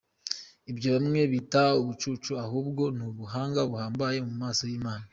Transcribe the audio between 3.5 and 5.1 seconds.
buhambaye mu maso y Imana.